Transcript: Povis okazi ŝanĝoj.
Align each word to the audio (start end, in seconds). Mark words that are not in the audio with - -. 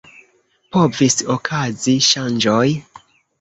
Povis 0.77 1.17
okazi 1.35 1.95
ŝanĝoj. 2.07 2.65